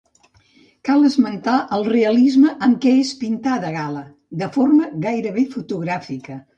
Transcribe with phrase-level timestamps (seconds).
[0.87, 4.05] Cal esmentar el realisme amb què és pintada Gala,
[4.45, 6.47] de forma gairebé fotogràfica.